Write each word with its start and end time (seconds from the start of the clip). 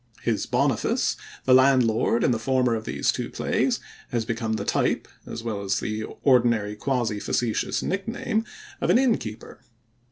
His 0.23 0.47
Boniface, 0.47 1.15
the 1.45 1.53
landlord 1.53 2.23
in 2.23 2.31
the 2.31 2.39
former 2.39 2.73
of 2.73 2.85
these 2.85 3.11
two 3.11 3.29
plays, 3.29 3.79
has 4.09 4.25
become 4.25 4.53
the 4.53 4.65
type, 4.65 5.07
as 5.27 5.43
well 5.43 5.61
as 5.61 5.79
the 5.79 6.05
ordinary 6.23 6.75
quasi 6.75 7.19
facetious 7.19 7.83
nickname, 7.83 8.43
of 8.81 8.89
an 8.89 8.97
innkeeper. 8.97 9.59